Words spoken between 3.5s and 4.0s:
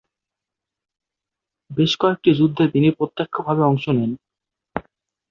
অংশ